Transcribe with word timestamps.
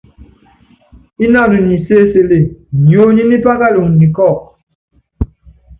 Ínanu 1.25 1.57
nyi 1.67 1.77
séselée, 1.87 2.45
nyionyí 2.85 3.21
nyípákalɔŋ 3.29 3.87
ni 3.99 4.07
kɔ́kú. 4.15 4.45